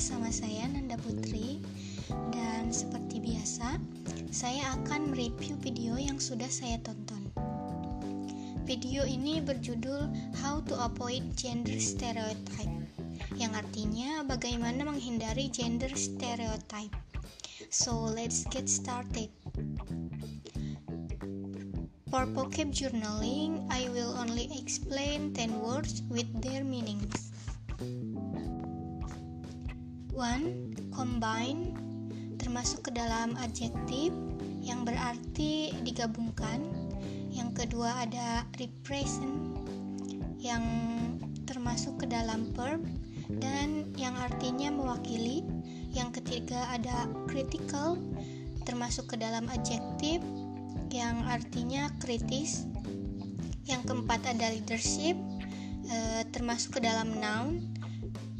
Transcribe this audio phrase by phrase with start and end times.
[0.00, 1.60] bersama saya Nanda Putri
[2.32, 3.76] dan seperti biasa
[4.32, 7.28] saya akan mereview video yang sudah saya tonton.
[8.64, 10.08] Video ini berjudul
[10.40, 12.80] How to Avoid Gender Stereotype
[13.36, 16.96] yang artinya bagaimana menghindari gender stereotype.
[17.68, 19.28] So let's get started.
[22.08, 27.29] For vocab journaling, I will only explain 10 words with their meanings.
[30.20, 30.92] 1.
[30.92, 31.72] Combine
[32.36, 34.12] termasuk ke dalam adjektif
[34.60, 36.60] yang berarti digabungkan.
[37.32, 39.56] Yang kedua ada represent
[40.36, 40.60] yang
[41.48, 42.84] termasuk ke dalam verb
[43.40, 45.40] dan yang artinya mewakili.
[45.96, 47.96] Yang ketiga ada critical
[48.68, 50.20] termasuk ke dalam adjektif
[50.92, 52.68] yang artinya kritis.
[53.64, 55.16] Yang keempat ada leadership
[55.88, 57.79] e, termasuk ke dalam noun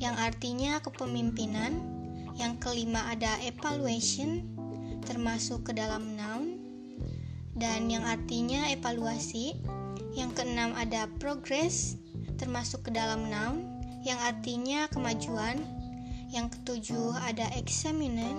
[0.01, 2.01] yang artinya kepemimpinan.
[2.41, 4.49] Yang kelima ada evaluation
[5.05, 6.57] termasuk ke dalam noun
[7.53, 9.61] dan yang artinya evaluasi.
[10.17, 12.01] Yang keenam ada progress
[12.41, 13.69] termasuk ke dalam noun
[14.01, 15.61] yang artinya kemajuan.
[16.33, 18.33] Yang ketujuh ada examiner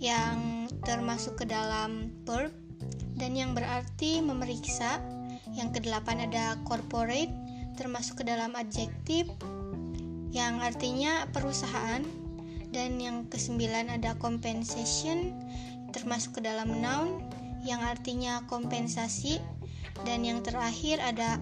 [0.00, 2.50] yang termasuk ke dalam verb
[3.20, 4.96] dan yang berarti memeriksa.
[5.54, 7.30] Yang kedelapan ada corporate
[7.76, 9.28] termasuk ke dalam adjektif
[10.34, 12.02] yang artinya perusahaan
[12.74, 15.30] dan yang kesembilan ada compensation
[15.94, 17.22] termasuk ke dalam noun
[17.62, 19.38] yang artinya kompensasi
[20.02, 21.38] dan yang terakhir ada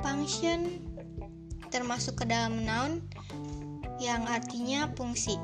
[0.00, 0.80] function
[1.68, 3.04] termasuk ke dalam noun
[4.00, 5.36] yang artinya fungsi.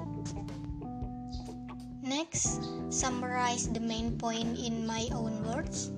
[2.00, 5.92] Next, summarize the main point in my own words.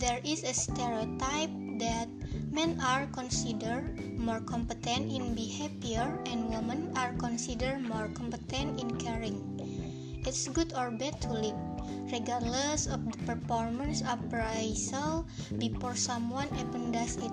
[0.00, 2.08] There is a stereotype that
[2.52, 9.40] Men are considered more competent in behavior and women are considered more competent in caring.
[10.26, 11.56] It's good or bad to lead,
[12.12, 15.24] regardless of the performance appraisal
[15.56, 17.32] before someone even does it.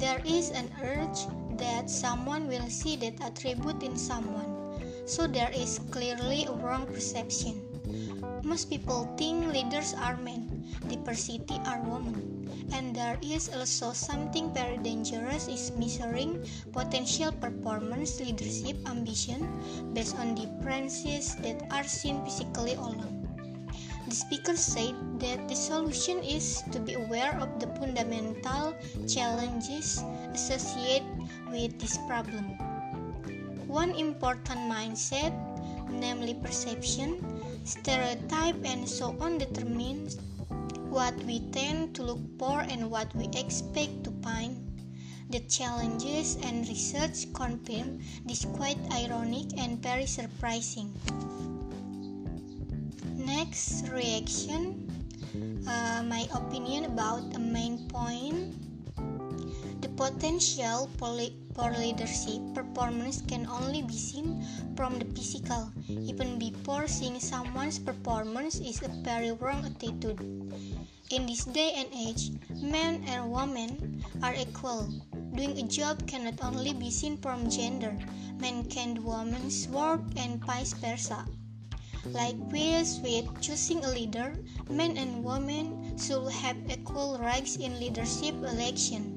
[0.00, 1.28] There is an urge
[1.60, 7.71] that someone will see that attribute in someone, so there is clearly a wrong perception.
[8.42, 12.42] Most people think leaders are men, diversity are women
[12.72, 16.40] and there is also something very dangerous is measuring
[16.72, 19.46] potential performance leadership ambition
[19.92, 23.18] based on differences that are seen physically alone.
[24.08, 28.74] The speaker said that the solution is to be aware of the fundamental
[29.06, 30.02] challenges
[30.34, 31.06] associated
[31.50, 32.56] with this problem.
[33.68, 35.32] One important mindset,
[35.88, 37.16] namely perception,
[37.64, 40.18] stereotype, and so on, determines
[40.88, 44.56] what we tend to look for and what we expect to find.
[45.30, 50.92] The challenges and research confirm this quite ironic and very surprising.
[53.16, 54.82] Next reaction
[55.66, 58.54] uh, my opinion about a main point
[59.96, 64.44] potential for leadership performance can only be seen
[64.76, 65.70] from the physical.
[65.88, 70.20] Even before seeing someone's performance is a very wrong attitude.
[71.10, 72.32] In this day and age,
[72.62, 74.88] men and women are equal.
[75.34, 77.96] Doing a job cannot only be seen from gender.
[78.40, 81.26] Men can do women's work and vice versa.
[82.06, 84.34] Likewise, with choosing a leader,
[84.68, 89.11] men and women should have equal rights in leadership election.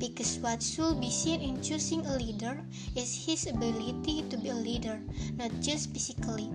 [0.00, 2.64] Because what should be seen in choosing a leader
[2.96, 4.98] is his ability to be a leader,
[5.36, 6.48] not just physically.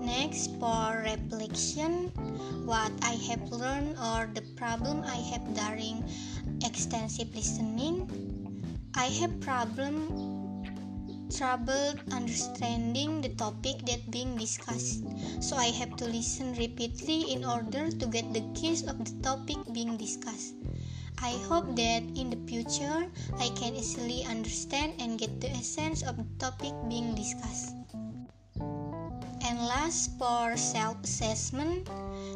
[0.00, 2.08] Next, for reflection,
[2.64, 6.08] what I have learned or the problem I have during
[6.64, 8.08] extensive listening.
[8.96, 10.08] I have problem
[11.32, 15.04] trouble understanding the topic that being discussed.
[15.40, 19.56] So I have to listen repeatedly in order to get the gist of the topic
[19.72, 20.61] being discussed.
[21.22, 23.06] I hope that in the future
[23.38, 27.78] I can easily understand and get the essence of the topic being discussed.
[29.46, 31.86] And last for self assessment,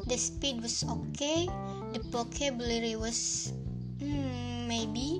[0.07, 1.51] the speed was okay,
[1.91, 3.51] the vocabulary was
[3.99, 5.19] hmm, maybe,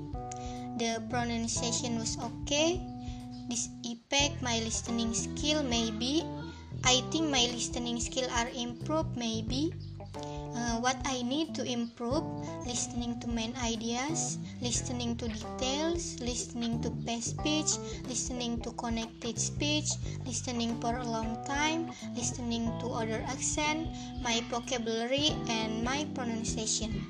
[0.79, 2.79] the pronunciation was okay,
[3.51, 6.23] this impact my listening skill maybe,
[6.87, 9.75] I think my listening skill are improved maybe
[10.57, 12.25] uh, what I need to improve
[12.65, 17.77] listening to main ideas, listening to details, listening to past speech,
[18.09, 19.89] listening to connected speech,
[20.25, 23.87] listening for a long time, listening to other accent,
[24.23, 27.05] my vocabulary, and my pronunciation.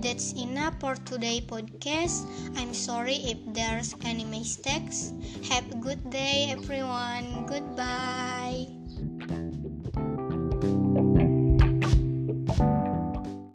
[0.00, 2.28] that's enough for today podcast.
[2.56, 5.12] I'm sorry if there's any mistakes.
[5.50, 7.46] Have a good day everyone.
[7.46, 8.85] Goodbye.